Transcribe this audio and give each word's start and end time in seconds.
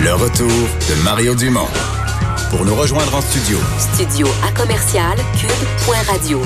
Le 0.00 0.14
retour 0.14 0.46
de 0.46 1.02
Mario 1.02 1.34
Dumont. 1.34 1.66
Pour 2.50 2.64
nous 2.64 2.74
rejoindre 2.76 3.16
en 3.16 3.20
studio. 3.20 3.58
Studio 3.94 4.28
à 4.46 4.52
commercial 4.52 5.16
cube.radio. 5.40 6.40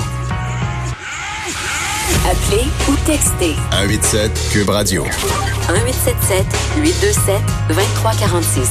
Appelez 2.25 2.65
ou 2.89 2.95
textez 3.05 3.53
187 3.71 4.49
Cube 4.51 4.69
Radio. 4.69 5.03
1877 5.03 6.45
827 6.77 7.41
2346. 7.69 8.69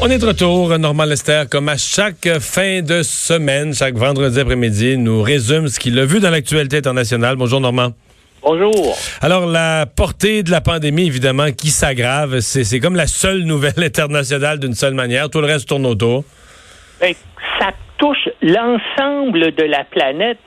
On 0.00 0.10
est 0.10 0.18
de 0.18 0.26
retour, 0.26 0.78
Normand 0.78 1.04
Lester, 1.04 1.44
comme 1.50 1.70
à 1.70 1.78
chaque 1.78 2.28
fin 2.40 2.82
de 2.82 3.02
semaine, 3.02 3.74
chaque 3.74 3.96
vendredi 3.96 4.38
après-midi, 4.38 4.98
nous 4.98 5.22
résume 5.22 5.68
ce 5.68 5.80
qu'il 5.80 5.98
a 5.98 6.04
vu 6.04 6.20
dans 6.20 6.30
l'actualité 6.30 6.76
internationale. 6.76 7.36
Bonjour 7.36 7.60
Normand. 7.60 7.94
Bonjour. 8.42 8.96
Alors, 9.20 9.46
la 9.46 9.86
portée 9.86 10.42
de 10.42 10.50
la 10.50 10.60
pandémie, 10.60 11.06
évidemment, 11.06 11.50
qui 11.50 11.68
s'aggrave, 11.68 12.40
c'est 12.40 12.80
comme 12.80 12.96
la 12.96 13.06
seule 13.06 13.42
nouvelle 13.42 13.72
internationale 13.84 14.58
d'une 14.58 14.74
seule 14.74 14.94
manière. 14.94 15.28
Tout 15.30 15.40
le 15.40 15.46
reste 15.46 15.68
tourne 15.68 15.86
autour. 15.86 16.24
Ben, 17.00 17.14
ça 17.60 17.70
touche 17.98 18.28
l'ensemble 18.42 19.52
de 19.54 19.64
la 19.64 19.84
planète. 19.84 20.38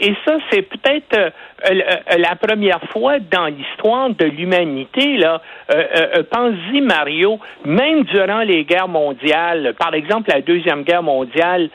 Et 0.00 0.14
ça, 0.24 0.36
c'est 0.50 0.62
peut-être 0.62 1.16
euh, 1.16 1.30
euh, 1.70 2.16
la 2.18 2.36
première 2.36 2.80
fois 2.92 3.18
dans 3.18 3.46
l'histoire 3.46 4.10
de 4.10 4.26
l'humanité. 4.26 5.16
Là, 5.16 5.42
euh, 5.74 6.22
pense-y, 6.30 6.80
Mario, 6.80 7.40
même 7.64 8.04
durant 8.04 8.40
les 8.40 8.64
guerres 8.64 8.88
mondiales, 8.88 9.74
par 9.78 9.94
exemple 9.94 10.30
la 10.32 10.40
deuxième 10.40 10.84
guerre 10.84 11.02
mondiale, 11.02 11.68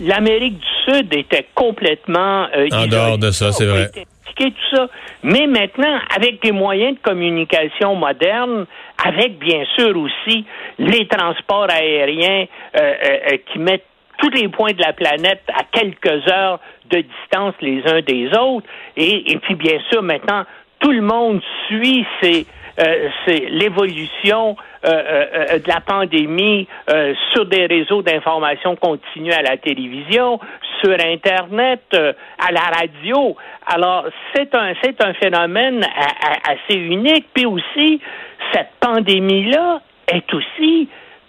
l'Amérique 0.00 0.58
du 0.58 0.77
Sud 0.88 1.14
était 1.14 1.46
complètement 1.54 2.46
en 2.72 2.86
dehors 2.86 3.18
de 3.18 3.30
ça, 3.30 3.52
c'est 3.52 3.66
vrai. 3.66 3.90
Tout 4.36 4.52
ça. 4.72 4.88
Mais 5.24 5.48
maintenant, 5.48 5.98
avec 6.14 6.40
des 6.42 6.52
moyens 6.52 6.94
de 6.94 7.00
communication 7.00 7.96
modernes, 7.96 8.66
avec 9.04 9.38
bien 9.38 9.64
sûr 9.76 9.96
aussi 9.96 10.44
les 10.78 11.08
transports 11.08 11.66
aériens 11.70 12.46
qui 13.52 13.58
mettent 13.58 13.84
tous 14.18 14.30
les 14.30 14.48
points 14.48 14.72
de 14.72 14.82
la 14.82 14.92
planète 14.92 15.42
à 15.48 15.64
quelques 15.64 16.28
heures 16.28 16.60
de 16.90 16.98
distance 16.98 17.54
les 17.60 17.82
uns 17.86 18.00
des 18.02 18.28
autres. 18.36 18.66
Et, 18.96 19.32
et 19.32 19.38
puis, 19.38 19.54
bien 19.54 19.78
sûr, 19.90 20.02
maintenant, 20.02 20.44
tout 20.80 20.92
le 20.92 21.02
monde 21.02 21.40
suit 21.66 22.04
ces, 22.22 22.46
euh, 22.80 23.08
l'évolution 23.50 24.56
euh, 24.84 24.90
euh, 24.90 25.58
de 25.58 25.68
la 25.68 25.80
pandémie 25.80 26.68
euh, 26.90 27.14
sur 27.32 27.46
des 27.46 27.66
réseaux 27.66 28.02
d'information 28.02 28.76
continue 28.76 29.32
à 29.32 29.42
la 29.42 29.56
télévision, 29.56 30.38
sur 30.82 30.92
Internet, 30.92 31.82
à 31.92 32.52
la 32.52 32.60
radio. 32.60 33.36
Alors, 33.66 34.06
c'est 34.34 34.54
un, 34.54 34.74
c'est 34.82 35.02
un 35.04 35.14
phénomène 35.14 35.84
assez 36.44 36.78
unique. 36.78 37.26
Puis 37.34 37.46
aussi, 37.46 38.00
cette 38.52 38.70
pandémie-là 38.80 39.80
est 40.08 40.32
aussi 40.32 40.88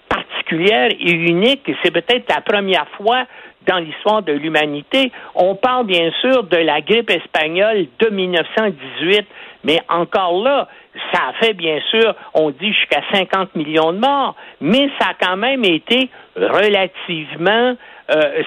particulière 0.10 0.90
et 0.92 1.12
unique, 1.12 1.72
c'est 1.84 1.92
peut-être 1.92 2.28
la 2.34 2.42
première 2.42 2.88
fois 2.98 3.26
dans 3.68 3.78
l'histoire 3.78 4.24
de 4.24 4.34
l'humanité. 4.34 5.12
On 5.36 5.56
parle 5.56 5.86
bien 5.86 6.12
sûr 6.22 6.44
de 6.44 6.58
la 6.58 6.82
grippe 6.82 7.12
espagnole 7.12 7.86
de 8.00 8.10
1918, 8.10 9.28
mais 9.64 9.80
encore 9.90 10.42
là, 10.42 10.68
ça 11.14 11.22
a 11.30 11.34
fait 11.34 11.54
bien 11.54 11.80
sûr, 11.90 12.16
on 12.34 12.50
dit 12.50 12.74
jusqu'à 12.74 13.02
50 13.14 13.56
millions 13.56 13.94
de 13.94 14.00
morts, 14.00 14.36
mais 14.60 14.90
ça 15.00 15.10
a 15.10 15.14
quand 15.26 15.38
même 15.38 15.64
été 15.64 16.10
relativement 16.36 17.76
euh, 18.10 18.42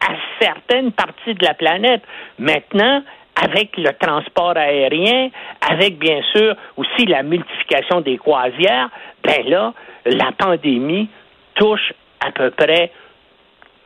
à 0.00 0.12
certaines 0.40 0.92
parties 0.92 1.34
de 1.34 1.44
la 1.44 1.54
planète. 1.54 2.02
Maintenant, 2.38 3.02
avec 3.42 3.76
le 3.76 3.90
transport 3.98 4.56
aérien, 4.56 5.30
avec 5.68 5.98
bien 5.98 6.20
sûr 6.32 6.56
aussi 6.76 7.06
la 7.06 7.22
multiplication 7.22 8.00
des 8.00 8.18
croisières, 8.18 8.90
ben 9.22 9.48
là, 9.48 9.72
la 10.06 10.32
pandémie 10.36 11.08
touche 11.54 11.92
à 12.20 12.32
peu 12.32 12.50
près 12.50 12.90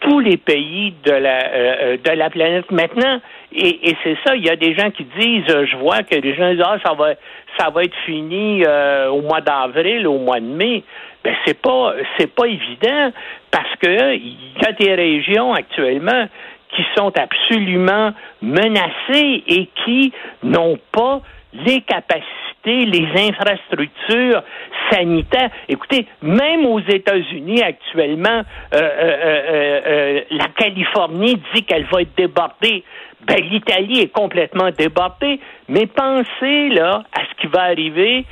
tous 0.03 0.21
les 0.21 0.37
pays 0.37 0.95
de 1.05 1.13
la, 1.13 1.47
euh, 1.47 1.75
euh, 1.81 1.97
de 1.97 2.11
la 2.11 2.31
planète 2.31 2.71
maintenant. 2.71 3.21
Et, 3.53 3.91
et 3.91 3.97
c'est 4.03 4.17
ça, 4.27 4.35
il 4.35 4.45
y 4.45 4.51
a 4.51 4.57
des 4.57 4.75
gens 4.75 4.91
qui 4.91 5.05
disent, 5.19 5.55
euh, 5.55 5.67
je 5.67 5.77
vois 5.77 6.03
que 6.03 6.17
les 6.17 6.35
gens 6.35 6.51
disent, 6.51 6.65
ah, 6.65 6.79
ça 6.85 6.95
va, 6.95 7.15
ça 7.59 7.71
va 7.71 7.85
être 7.85 7.97
fini 8.05 8.65
au 9.11 9.21
mois 9.23 9.41
d'avril, 9.41 10.07
au 10.07 10.19
mois 10.19 10.41
de 10.41 10.47
mai. 10.47 10.83
Ben, 11.23 11.35
c'est 11.47 11.61
pas, 11.61 11.95
c'est 12.19 12.35
pas 12.35 12.47
évident 12.47 13.13
parce 13.51 13.77
que 13.81 14.15
il 14.17 14.37
y 14.61 14.67
a 14.67 14.73
des 14.73 14.95
régions 14.95 15.53
actuellement 15.53 16.27
qui 16.75 16.83
sont 16.97 17.13
absolument 17.17 18.13
menacées 18.41 19.45
et 19.47 19.69
qui 19.85 20.13
n'ont 20.43 20.79
pas 20.91 21.21
les 21.53 21.83
capacités 21.83 22.42
les 22.71 23.29
infrastructures 23.29 24.43
sanitaires. 24.91 25.51
Écoutez, 25.69 26.07
même 26.23 26.67
aux 26.67 26.81
États-Unis 26.81 27.63
actuellement, 27.63 28.43
euh, 28.75 28.81
euh, 28.81 29.81
euh, 29.87 30.21
la 30.31 30.47
Californie 30.57 31.41
dit 31.55 31.65
qu'elle 31.65 31.85
va 31.85 32.03
être 32.03 32.17
débordée. 32.17 32.85
Ben, 33.27 33.37
l'Italie 33.51 34.01
est 34.01 34.13
complètement 34.13 34.71
débordée. 34.71 35.41
Mais 35.69 35.87
pensez 35.87 36.69
là 36.71 37.05
à 37.13 37.21
ce 37.21 37.41
qui 37.41 37.47
va 37.47 37.63
arriver 37.63 38.25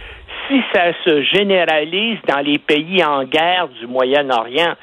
si 0.48 0.60
ça 0.74 0.92
se 1.04 1.22
généralise 1.22 2.18
dans 2.26 2.40
les 2.40 2.58
pays 2.58 3.04
en 3.04 3.24
guerre 3.24 3.68
du 3.68 3.86
Moyen-Orient. 3.86 4.74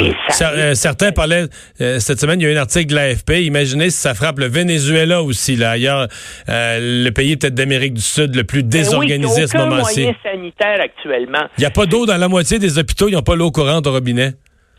Euh, 0.00 0.74
certains 0.74 1.12
parlaient, 1.12 1.46
euh, 1.80 1.98
cette 1.98 2.20
semaine, 2.20 2.40
il 2.40 2.44
y 2.44 2.46
a 2.46 2.50
eu 2.50 2.56
un 2.56 2.60
article 2.60 2.90
de 2.90 2.94
l'AFP, 2.94 3.42
imaginez 3.42 3.90
si 3.90 3.98
ça 3.98 4.14
frappe 4.14 4.38
le 4.38 4.46
Venezuela 4.46 5.22
aussi, 5.22 5.56
là, 5.56 5.70
ailleurs, 5.70 6.08
euh, 6.48 7.04
le 7.04 7.10
pays 7.10 7.36
peut-être 7.36 7.54
d'Amérique 7.54 7.94
du 7.94 8.00
Sud 8.00 8.34
le 8.34 8.44
plus 8.44 8.62
ben 8.62 8.70
désorganisé 8.70 9.42
à 9.42 9.46
ce 9.46 9.56
moment-ci. 9.56 10.08
sanitaire 10.22 10.80
actuellement. 10.80 11.46
Il 11.58 11.60
n'y 11.60 11.66
a 11.66 11.70
pas 11.70 11.86
d'eau 11.86 12.06
dans 12.06 12.16
la 12.16 12.28
moitié 12.28 12.58
des 12.58 12.78
hôpitaux, 12.78 13.08
ils 13.08 13.14
n'ont 13.14 13.22
pas 13.22 13.36
l'eau 13.36 13.50
courante 13.50 13.86
au 13.86 13.92
robinet. 13.92 14.32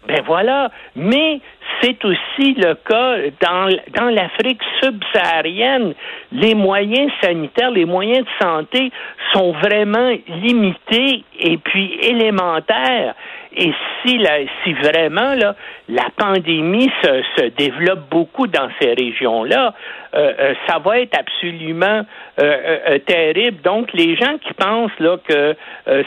Ben 0.07 0.21
voilà, 0.25 0.69
mais 0.95 1.39
c'est 1.81 2.03
aussi 2.05 2.53
le 2.53 2.75
cas 2.75 3.17
dans, 3.41 3.69
dans 3.97 4.09
l'Afrique 4.09 4.61
subsaharienne. 4.81 5.93
Les 6.31 6.55
moyens 6.55 7.11
sanitaires, 7.21 7.71
les 7.71 7.85
moyens 7.85 8.25
de 8.25 8.45
santé 8.45 8.91
sont 9.33 9.51
vraiment 9.53 10.11
limités 10.27 11.23
et 11.39 11.57
puis 11.57 11.97
élémentaires. 12.01 13.15
Et 13.55 13.71
si, 14.01 14.17
la, 14.17 14.39
si 14.63 14.73
vraiment 14.73 15.35
là, 15.35 15.55
la 15.87 16.07
pandémie 16.17 16.89
se, 17.03 17.23
se 17.37 17.45
développe 17.49 18.09
beaucoup 18.09 18.47
dans 18.47 18.69
ces 18.81 18.93
régions-là, 18.93 19.73
euh, 20.15 20.33
euh, 20.39 20.53
ça 20.67 20.79
va 20.79 20.99
être 20.99 21.17
absolument 21.17 22.03
euh, 22.39 22.97
terrible. 22.99 23.61
Donc, 23.61 23.91
les 23.93 24.15
gens 24.15 24.37
qui 24.39 24.53
pensent 24.53 24.99
là 24.99 25.17
que 25.27 25.55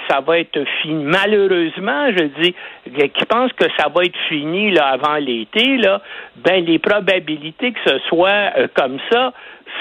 ça 0.08 0.20
va 0.20 0.38
être 0.38 0.58
fini, 0.82 1.04
malheureusement, 1.04 2.10
je 2.16 2.24
dis, 2.40 2.54
qui 2.94 3.24
pensent 3.26 3.52
que 3.52 3.66
ça 3.78 3.88
va 3.94 4.04
être 4.04 4.18
fini 4.28 4.70
là 4.72 4.86
avant 4.88 5.16
là, 5.54 6.00
ben 6.36 6.64
les 6.64 6.78
probabilités 6.78 7.72
que 7.72 7.80
ce 7.86 7.98
soit 8.08 8.52
comme 8.74 8.98
ça 9.10 9.32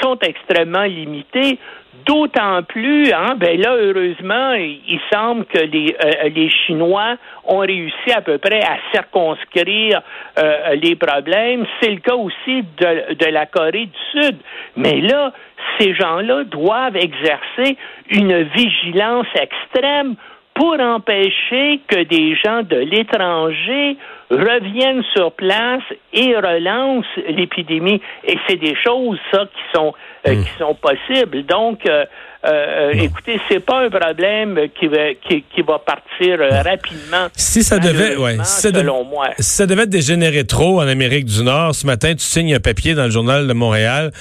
sont 0.02 0.18
extrêmement 0.20 0.84
limitées. 0.84 1.60
D'autant 2.06 2.62
plus, 2.62 3.12
hein, 3.14 3.36
ben 3.36 3.60
là, 3.60 3.76
heureusement, 3.76 4.54
il 4.54 5.00
semble 5.12 5.46
que 5.46 5.58
les, 5.58 5.96
euh, 6.04 6.30
les 6.30 6.50
Chinois 6.50 7.16
ont 7.46 7.60
réussi 7.60 8.12
à 8.14 8.22
peu 8.22 8.38
près 8.38 8.60
à 8.60 8.78
circonscrire 8.94 10.02
euh, 10.38 10.76
les 10.76 10.96
problèmes. 10.96 11.66
C'est 11.82 11.90
le 11.90 12.02
cas 12.02 12.14
aussi 12.14 12.64
de, 12.78 13.16
de 13.16 13.26
la 13.26 13.48
Corée 13.48 13.88
du 13.88 14.22
Sud. 14.22 14.36
Mais 14.76 15.02
là, 15.02 15.32
ces 15.80 15.96
gens-là 15.96 16.44
doivent 16.44 16.98
exercer 16.98 17.78
une 18.10 18.44
vigilance 18.44 19.28
extrême 19.34 20.16
pour 20.56 20.80
empêcher 20.80 21.82
que 21.88 22.04
des 22.04 22.34
gens 22.36 22.64
de 22.64 22.78
l'étranger 22.78 23.98
reviennent 24.32 25.04
sur 25.14 25.34
place 25.34 25.84
et 26.14 26.36
relancent 26.36 27.06
l'épidémie. 27.28 28.02
Et 28.26 28.38
c'est 28.48 28.56
des 28.56 28.76
choses, 28.82 29.20
ça, 29.32 29.44
qui 29.46 29.78
sont, 29.78 29.94
euh, 30.26 30.34
hmm. 30.34 30.44
qui 30.44 30.50
sont 30.58 30.76
possibles. 30.76 31.46
Donc, 31.46 31.86
euh, 31.86 32.06
euh, 32.48 32.92
écoutez, 32.94 33.40
c'est 33.50 33.60
pas 33.60 33.82
un 33.82 33.90
problème 33.90 34.70
qui 34.80 34.88
va, 34.88 35.14
qui, 35.14 35.62
va 35.62 35.80
partir 35.80 36.40
rapidement. 36.40 37.28
Si 37.34 37.62
ça 37.62 37.78
devait, 37.78 38.16
ouais, 38.16 38.38
si 38.44 38.72
selon 38.72 39.04
moi. 39.04 39.28
Si 39.38 39.58
ça 39.58 39.68
devait 39.68 39.88
dégénérer 39.88 40.46
trop 40.46 40.80
en 40.80 40.88
Amérique 40.88 41.26
du 41.26 41.44
Nord, 41.44 41.76
ce 41.76 41.86
matin, 41.86 42.14
tu 42.14 42.24
signes 42.24 42.56
un 42.56 42.60
papier 42.60 42.94
dans 42.94 43.06
le 43.06 43.12
journal 43.12 43.46
de 43.46 43.54
Montréal 43.54 44.12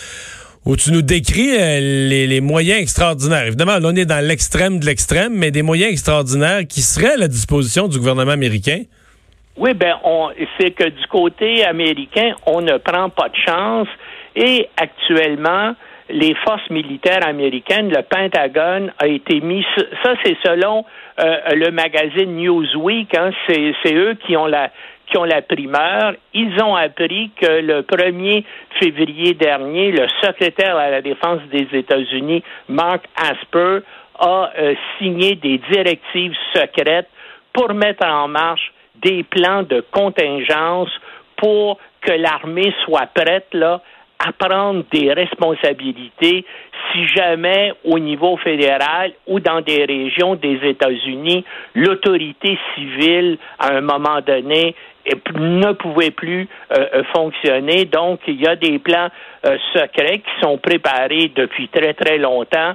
où 0.66 0.76
tu 0.76 0.92
nous 0.92 1.02
décris 1.02 1.56
euh, 1.56 1.80
les, 2.08 2.40
moyens 2.40 2.80
extraordinaires. 2.80 3.46
Évidemment, 3.46 3.78
là, 3.78 3.88
on 3.92 3.96
est 3.96 4.06
dans 4.06 4.24
l'extrême 4.24 4.78
de 4.78 4.86
l'extrême, 4.86 5.34
mais 5.34 5.50
des 5.50 5.62
moyens 5.62 5.92
extraordinaires 5.92 6.62
qui 6.68 6.80
seraient 6.80 7.14
à 7.14 7.16
la 7.16 7.28
disposition 7.28 7.88
du 7.88 7.98
gouvernement 7.98 8.32
américain. 8.32 8.82
Oui, 9.56 9.72
ben, 9.74 9.94
c'est 10.58 10.72
que 10.72 10.88
du 10.88 11.06
côté 11.08 11.64
américain, 11.64 12.34
on 12.46 12.60
ne 12.60 12.78
prend 12.78 13.08
pas 13.08 13.28
de 13.28 13.36
chance 13.36 13.88
et 14.34 14.68
actuellement, 14.76 15.74
les 16.10 16.34
forces 16.44 16.68
militaires 16.70 17.26
américaines, 17.26 17.90
le 17.90 18.02
Pentagone 18.02 18.92
a 18.98 19.06
été 19.06 19.40
mis. 19.40 19.64
Ça, 20.02 20.14
c'est 20.22 20.36
selon 20.44 20.84
euh, 21.18 21.36
le 21.54 21.70
magazine 21.70 22.36
Newsweek. 22.36 23.16
Hein, 23.16 23.30
c'est 23.48 23.94
eux 23.94 24.14
qui 24.26 24.36
ont 24.36 24.46
la 24.46 24.70
qui 25.06 25.18
ont 25.18 25.24
la 25.24 25.42
primeur. 25.42 26.14
Ils 26.32 26.62
ont 26.62 26.74
appris 26.74 27.30
que 27.36 27.60
le 27.60 27.82
1er 27.82 28.44
février 28.80 29.34
dernier, 29.34 29.92
le 29.92 30.06
secrétaire 30.22 30.76
à 30.76 30.90
la 30.90 31.02
défense 31.02 31.40
des 31.52 31.68
États-Unis, 31.72 32.42
Mark 32.68 33.04
Asper, 33.16 33.80
a 34.18 34.50
euh, 34.58 34.74
signé 34.98 35.34
des 35.34 35.58
directives 35.70 36.34
secrètes 36.54 37.08
pour 37.52 37.74
mettre 37.74 38.06
en 38.06 38.28
marche 38.28 38.72
des 38.96 39.22
plans 39.24 39.62
de 39.62 39.84
contingence 39.90 40.90
pour 41.36 41.78
que 42.00 42.12
l'armée 42.12 42.72
soit 42.84 43.08
prête 43.12 43.48
là 43.52 43.80
à 44.26 44.32
prendre 44.32 44.84
des 44.92 45.12
responsabilités 45.12 46.44
si 46.92 47.06
jamais 47.08 47.72
au 47.84 47.98
niveau 47.98 48.36
fédéral 48.38 49.12
ou 49.26 49.40
dans 49.40 49.60
des 49.60 49.84
régions 49.84 50.34
des 50.36 50.58
États-Unis, 50.62 51.44
l'autorité 51.74 52.58
civile, 52.74 53.38
à 53.58 53.74
un 53.74 53.80
moment 53.80 54.20
donné, 54.26 54.74
ne 55.36 55.72
pouvait 55.72 56.10
plus 56.10 56.48
euh, 56.72 56.86
euh, 56.94 57.02
fonctionner. 57.14 57.84
Donc, 57.84 58.20
il 58.26 58.40
y 58.40 58.46
a 58.46 58.56
des 58.56 58.78
plans 58.78 59.08
euh, 59.46 59.58
secrets 59.74 60.18
qui 60.18 60.40
sont 60.42 60.56
préparés 60.58 61.30
depuis 61.34 61.68
très, 61.68 61.94
très 61.94 62.18
longtemps 62.18 62.74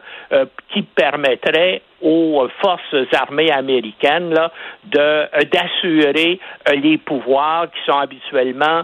qui 0.71 0.83
permettraient 0.83 1.81
aux 2.01 2.47
forces 2.61 2.95
armées 3.13 3.51
américaines 3.51 4.33
là, 4.33 4.51
de 4.85 5.45
d'assurer 5.45 6.39
les 6.75 6.97
pouvoirs 6.97 7.67
qui 7.71 7.91
sont 7.91 7.97
habituellement 7.97 8.83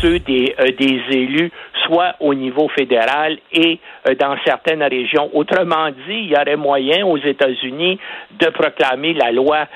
ceux 0.00 0.18
des, 0.20 0.54
des 0.78 1.00
élus, 1.10 1.50
soit 1.84 2.14
au 2.20 2.34
niveau 2.34 2.68
fédéral 2.68 3.38
et 3.52 3.78
dans 4.18 4.36
certaines 4.44 4.82
régions. 4.82 5.30
Autrement 5.34 5.90
dit, 5.90 5.94
il 6.08 6.30
y 6.30 6.34
aurait 6.36 6.56
moyen 6.56 7.06
aux 7.06 7.18
États-Unis 7.18 7.98
de 8.38 8.46
proclamer 8.46 9.14
la 9.14 9.32
loi 9.32 9.66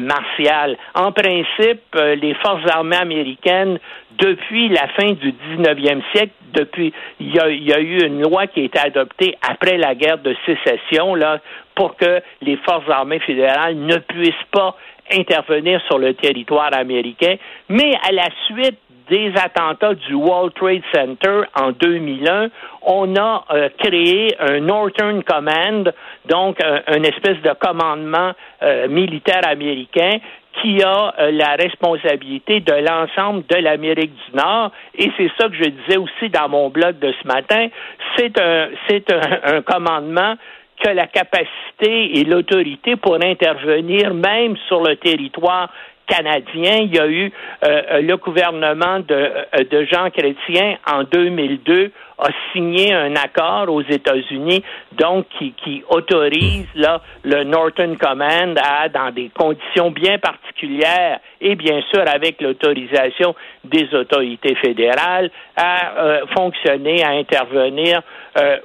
martiale. 0.00 0.76
En 0.94 1.12
principe, 1.12 1.82
les 1.94 2.34
forces 2.34 2.66
armées 2.70 2.96
américaines, 2.96 3.78
depuis 4.18 4.68
la 4.68 4.88
fin 4.88 5.12
du 5.12 5.32
19e 5.32 6.02
siècle, 6.12 6.32
depuis, 6.54 6.92
il 7.20 7.34
y, 7.34 7.40
a, 7.40 7.80
eu 7.80 8.06
une 8.06 8.22
loi 8.22 8.46
qui 8.46 8.60
a 8.60 8.64
été 8.64 8.78
adoptée 8.78 9.36
après 9.48 9.76
la 9.76 9.94
guerre 9.94 10.18
de 10.18 10.34
sécession, 10.46 11.14
là, 11.14 11.40
pour 11.74 11.96
que 11.96 12.20
les 12.42 12.56
forces 12.58 12.88
armées 12.88 13.20
fédérales 13.20 13.76
ne 13.76 13.96
puissent 13.98 14.34
pas 14.50 14.76
intervenir 15.12 15.80
sur 15.86 15.98
le 15.98 16.14
territoire 16.14 16.70
américain, 16.72 17.36
mais 17.68 17.92
à 18.08 18.12
la 18.12 18.28
suite 18.46 18.78
des 19.10 19.32
attentats 19.36 19.94
du 19.94 20.14
World 20.14 20.54
Trade 20.54 20.82
Center 20.94 21.42
en 21.54 21.72
2001, 21.72 22.48
on 22.82 23.16
a 23.16 23.44
euh, 23.50 23.68
créé 23.78 24.34
un 24.38 24.60
Northern 24.60 25.22
Command, 25.22 25.92
donc 26.26 26.56
un, 26.64 26.80
une 26.96 27.04
espèce 27.04 27.40
de 27.42 27.52
commandement 27.58 28.32
euh, 28.62 28.88
militaire 28.88 29.42
américain 29.46 30.18
qui 30.60 30.82
a 30.82 31.14
euh, 31.18 31.30
la 31.32 31.56
responsabilité 31.56 32.60
de 32.60 32.74
l'ensemble 32.74 33.44
de 33.48 33.56
l'Amérique 33.56 34.12
du 34.12 34.36
Nord. 34.36 34.70
Et 34.96 35.10
c'est 35.16 35.30
ça 35.38 35.48
que 35.48 35.54
je 35.54 35.68
disais 35.68 35.96
aussi 35.96 36.28
dans 36.30 36.48
mon 36.48 36.70
blog 36.70 36.98
de 36.98 37.12
ce 37.22 37.26
matin. 37.26 37.68
C'est 38.16 38.38
un, 38.40 38.68
c'est 38.88 39.12
un, 39.12 39.62
commandement 39.62 40.34
que 40.82 40.90
la 40.90 41.06
capacité 41.06 42.18
et 42.18 42.24
l'autorité 42.24 42.96
pour 42.96 43.14
intervenir 43.14 44.12
même 44.14 44.56
sur 44.68 44.82
le 44.82 44.96
territoire 44.96 45.70
canadien. 46.06 46.78
Il 46.82 46.94
y 46.94 46.98
a 46.98 47.06
eu 47.06 47.32
euh, 47.64 48.00
le 48.00 48.16
gouvernement 48.16 49.00
de, 49.00 49.14
euh, 49.14 49.64
de 49.70 49.84
Jean 49.84 50.10
Chrétien 50.10 50.76
en 50.90 51.04
2002 51.04 51.92
a 52.18 52.28
signé 52.52 52.92
un 52.92 53.16
accord 53.16 53.68
aux 53.68 53.82
États-Unis, 53.82 54.62
donc 54.92 55.26
qui, 55.38 55.52
qui 55.52 55.82
autorise 55.88 56.66
là 56.74 57.00
le 57.22 57.44
Northern 57.44 57.96
Command 57.96 58.58
à, 58.62 58.88
dans 58.88 59.10
des 59.10 59.30
conditions 59.30 59.90
bien 59.90 60.18
particulières 60.18 61.20
et 61.40 61.54
bien 61.56 61.80
sûr 61.92 62.04
avec 62.06 62.40
l'autorisation 62.40 63.34
des 63.64 63.92
autorités 63.94 64.54
fédérales, 64.56 65.30
à 65.56 65.98
euh, 65.98 66.26
fonctionner, 66.36 67.02
à 67.04 67.10
intervenir 67.10 68.02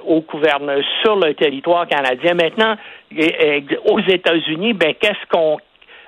au 0.04 0.20
gouvernement 0.22 0.82
sur 1.00 1.14
le 1.14 1.32
territoire 1.34 1.86
canadien. 1.86 2.34
Maintenant, 2.34 2.74
aux 3.84 4.00
États-Unis, 4.00 4.72
ben 4.72 4.94
qu'est-ce 5.00 5.26
qu'on 5.30 5.58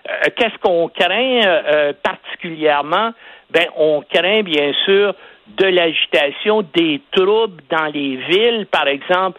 euh, 0.08 0.30
qu'est-ce 0.36 0.58
qu'on 0.58 0.88
craint 0.88 1.40
euh, 1.46 1.62
euh, 1.72 1.92
particulièrement? 2.02 3.12
Ben, 3.52 3.66
on 3.76 4.02
craint 4.10 4.42
bien 4.42 4.72
sûr 4.84 5.14
de 5.58 5.66
l'agitation, 5.66 6.62
des 6.74 7.02
troubles 7.12 7.62
dans 7.68 7.86
les 7.86 8.16
villes, 8.16 8.66
par 8.70 8.86
exemple, 8.86 9.38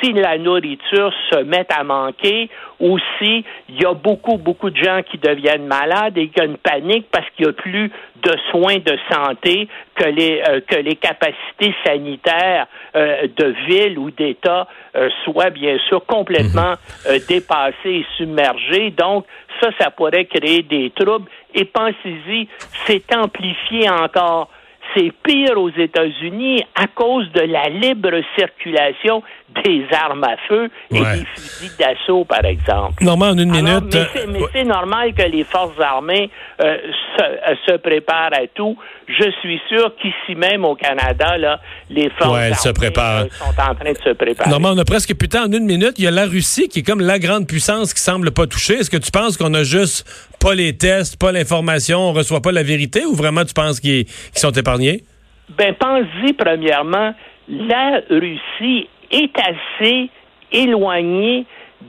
si 0.00 0.12
la 0.12 0.38
nourriture 0.38 1.12
se 1.30 1.42
met 1.42 1.66
à 1.72 1.82
manquer, 1.82 2.48
ou 2.78 2.98
si 3.18 3.44
il 3.68 3.82
y 3.82 3.84
a 3.84 3.94
beaucoup, 3.94 4.36
beaucoup 4.36 4.70
de 4.70 4.76
gens 4.76 5.00
qui 5.10 5.18
deviennent 5.18 5.66
malades 5.66 6.16
et 6.16 6.28
qu'il 6.28 6.38
y 6.38 6.46
a 6.46 6.48
une 6.48 6.58
panique 6.58 7.06
parce 7.10 7.28
qu'il 7.30 7.46
n'y 7.46 7.50
a 7.50 7.54
plus 7.54 7.90
de 8.22 8.32
soins 8.50 8.76
de 8.76 8.96
santé, 9.10 9.68
que 9.96 10.04
les, 10.04 10.42
que 10.68 10.76
les 10.76 10.94
capacités 10.94 11.74
sanitaires 11.84 12.66
de 12.94 13.54
ville 13.66 13.98
ou 13.98 14.12
d'État 14.12 14.68
soient 15.24 15.50
bien 15.50 15.78
sûr 15.88 16.04
complètement 16.06 16.74
mhm. 17.08 17.18
dépassées 17.28 17.74
et 17.84 18.06
submergées. 18.16 18.90
Donc, 18.90 19.24
ça, 19.60 19.70
ça 19.80 19.90
pourrait 19.90 20.26
créer 20.26 20.62
des 20.62 20.90
troubles. 20.90 21.28
Et 21.58 21.64
pensez-y, 21.64 22.46
c'est 22.86 23.12
amplifié 23.12 23.90
encore. 23.90 24.48
C'est 24.94 25.12
pire 25.22 25.58
aux 25.58 25.70
États-Unis 25.70 26.64
à 26.74 26.86
cause 26.86 27.30
de 27.32 27.40
la 27.40 27.68
libre 27.68 28.20
circulation 28.36 29.22
des 29.64 29.86
armes 29.92 30.24
à 30.24 30.36
feu 30.46 30.68
et 30.90 31.00
des 31.00 31.26
fusils 31.34 31.76
d'assaut, 31.78 32.24
par 32.24 32.44
exemple. 32.44 33.02
Normand, 33.02 33.30
en 33.30 33.38
une 33.38 33.50
minute. 33.50 33.96
Mais 34.28 34.40
c'est 34.52 34.64
normal 34.64 35.14
que 35.14 35.22
les 35.22 35.44
forces 35.44 35.78
armées 35.80 36.30
euh, 36.62 36.76
se, 37.16 37.72
se, 37.72 37.76
préparent 37.78 38.32
à 38.34 38.46
tout. 38.54 38.76
Je 39.06 39.30
suis 39.40 39.60
sûr 39.68 39.94
qu'ici 40.00 40.34
même 40.36 40.64
au 40.64 40.74
Canada, 40.74 41.38
là, 41.38 41.60
les 41.88 42.10
forces 42.10 42.38
armées 42.38 42.54
se 42.54 42.68
préparent. 42.70 43.22
Euh, 43.22 43.28
sont 43.30 43.60
en 43.60 43.74
train 43.74 43.92
de 43.92 43.98
se 43.98 44.10
préparer. 44.10 44.50
Normand, 44.50 44.72
on 44.74 44.78
a 44.78 44.84
presque 44.84 45.14
plus 45.14 45.28
de 45.28 45.32
temps. 45.32 45.44
En 45.44 45.52
une 45.52 45.64
minute, 45.64 45.94
il 45.98 46.04
y 46.04 46.08
a 46.08 46.10
la 46.10 46.26
Russie 46.26 46.68
qui 46.68 46.80
est 46.80 46.82
comme 46.82 47.00
la 47.00 47.18
grande 47.18 47.46
puissance 47.46 47.94
qui 47.94 48.00
semble 48.00 48.30
pas 48.30 48.46
toucher. 48.46 48.74
Est-ce 48.74 48.90
que 48.90 48.96
tu 48.96 49.10
penses 49.10 49.36
qu'on 49.36 49.54
a 49.54 49.62
juste 49.62 50.06
pas 50.40 50.54
les 50.54 50.76
tests, 50.76 51.18
pas 51.18 51.32
l'information, 51.32 51.98
on 52.00 52.12
reçoit 52.12 52.40
pas 52.40 52.52
la 52.52 52.62
vérité 52.62 53.04
ou 53.04 53.14
vraiment 53.14 53.44
tu 53.44 53.54
penses 53.54 53.80
qu'ils 53.80 54.06
sont 54.34 54.52
épargnés? 54.52 54.77
Ben, 55.50 55.74
pense-y 55.74 56.32
premièrement, 56.34 57.14
la 57.48 58.00
Russie 58.10 58.88
est 59.10 59.32
assez 59.38 60.10
éloignée 60.52 61.46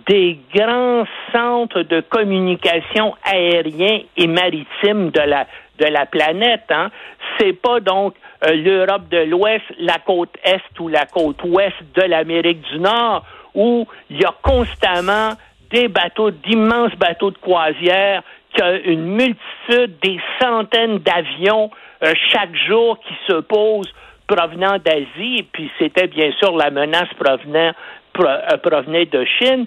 des 0.07 0.39
grands 0.53 1.03
centres 1.31 1.81
de 1.81 2.01
communication 2.01 3.15
aérien 3.23 4.01
et 4.15 4.27
maritime 4.27 5.09
de 5.09 5.21
la 5.21 5.47
de 5.79 5.85
la 5.85 6.05
planète. 6.05 6.65
Hein. 6.69 6.91
C'est 7.37 7.53
pas 7.53 7.79
donc 7.79 8.15
euh, 8.45 8.53
l'Europe 8.53 9.09
de 9.09 9.19
l'Ouest, 9.19 9.63
la 9.79 9.97
côte 10.05 10.35
est 10.43 10.79
ou 10.79 10.87
la 10.89 11.05
côte 11.05 11.41
ouest 11.43 11.75
de 11.95 12.01
l'Amérique 12.01 12.61
du 12.71 12.79
Nord 12.79 13.25
où 13.55 13.87
il 14.09 14.21
y 14.21 14.25
a 14.25 14.33
constamment 14.41 15.31
des 15.71 15.87
bateaux, 15.87 16.31
d'immenses 16.31 16.95
bateaux 16.95 17.31
de 17.31 17.37
croisière, 17.37 18.23
qui 18.53 18.61
a 18.61 18.77
une 18.79 19.05
multitude, 19.05 19.99
des 20.01 20.19
centaines 20.41 20.99
d'avions 20.99 21.69
euh, 22.03 22.13
chaque 22.31 22.55
jour 22.67 22.99
qui 22.99 23.13
se 23.27 23.39
posent 23.41 23.93
provenant 24.27 24.77
d'Asie, 24.77 25.45
puis 25.51 25.71
c'était 25.79 26.07
bien 26.07 26.31
sûr 26.39 26.55
la 26.55 26.69
menace 26.69 27.09
provenant 27.19 27.73
euh, 28.19 28.57
provenait 28.57 29.05
de 29.05 29.23
Chine. 29.23 29.65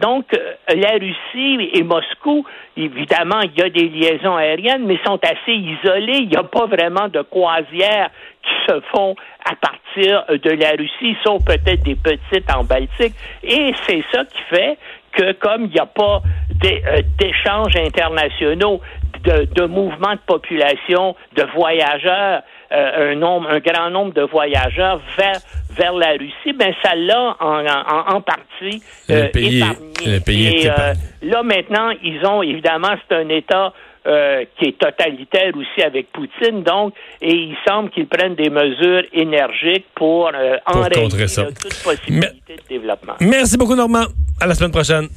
donc, 0.00 0.26
euh, 0.34 0.74
la 0.74 0.92
Russie 0.92 1.70
et 1.72 1.82
Moscou, 1.82 2.44
évidemment, 2.76 3.40
il 3.40 3.58
y 3.58 3.62
a 3.62 3.70
des 3.70 3.88
liaisons 3.88 4.36
aériennes, 4.36 4.84
mais 4.84 4.98
sont 5.06 5.18
assez 5.24 5.52
isolées. 5.52 6.18
Il 6.18 6.28
n'y 6.28 6.36
a 6.36 6.42
pas 6.42 6.66
vraiment 6.66 7.08
de 7.08 7.22
croisières 7.22 8.10
qui 8.42 8.52
se 8.68 8.80
font 8.94 9.14
à 9.48 9.54
partir 9.56 10.24
de 10.28 10.50
la 10.50 10.70
Russie, 10.72 11.16
sauf 11.24 11.42
peut-être 11.46 11.82
des 11.84 11.94
petites 11.94 12.50
en 12.54 12.64
Baltique. 12.64 13.14
Et 13.42 13.72
c'est 13.86 14.04
ça 14.12 14.24
qui 14.26 14.42
fait 14.50 14.76
que 15.12 15.32
comme 15.32 15.64
il 15.64 15.70
n'y 15.70 15.80
a 15.80 15.86
pas 15.86 16.22
d'échanges 17.18 17.76
internationaux, 17.76 18.80
de, 19.24 19.44
de 19.54 19.66
mouvements 19.66 20.14
de 20.14 20.20
population, 20.26 21.14
de 21.36 21.44
voyageurs, 21.54 22.42
euh, 22.72 23.12
un 23.12 23.14
nombre, 23.16 23.48
un 23.50 23.60
grand 23.60 23.90
nombre 23.90 24.14
de 24.14 24.22
voyageurs 24.22 25.00
vers 25.16 25.40
vers 25.76 25.92
la 25.94 26.12
Russie, 26.12 26.52
ben 26.54 26.74
ça 26.82 26.94
l'a 26.94 27.36
en, 27.40 27.64
en, 27.66 28.14
en, 28.16 28.20
partie 28.20 28.82
euh, 29.10 29.28
pays, 29.28 29.58
épargné. 29.58 30.20
pays 30.20 30.46
Et, 30.64 30.70
euh, 30.70 30.92
là 31.22 31.42
maintenant, 31.42 31.90
ils 32.02 32.24
ont 32.26 32.42
évidemment 32.42 32.94
c'est 33.08 33.16
un 33.16 33.28
État 33.30 33.72
euh, 34.06 34.44
qui 34.58 34.66
est 34.66 34.78
totalitaire 34.78 35.52
aussi 35.56 35.82
avec 35.82 36.10
Poutine, 36.12 36.62
donc, 36.62 36.92
et 37.20 37.32
il 37.32 37.56
semble 37.66 37.88
qu'ils 37.90 38.08
prennent 38.08 38.34
des 38.34 38.50
mesures 38.50 39.04
énergiques 39.12 39.86
pour, 39.94 40.30
euh, 40.34 40.56
enrayer 40.66 41.08
toute 41.08 41.82
possibilité 41.84 42.56
de 42.56 42.68
développement. 42.68 43.14
Merci 43.20 43.56
beaucoup, 43.56 43.76
Normand. 43.76 44.06
À 44.40 44.46
la 44.46 44.54
semaine 44.54 44.72
prochaine. 44.72 45.08